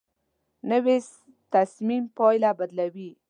نوې 0.69 0.97
تصمیم 1.53 2.03
پایله 2.17 2.51
بدلوي 2.59 3.09